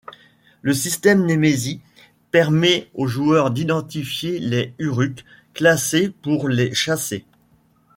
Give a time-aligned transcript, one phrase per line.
[0.63, 1.79] Le système Nemesis
[2.31, 7.23] permet au joueur d'identifier les Uruks classés pour les chasser.